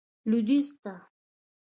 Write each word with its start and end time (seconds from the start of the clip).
لوېدیځ 0.29 0.67
ته. 0.83 0.93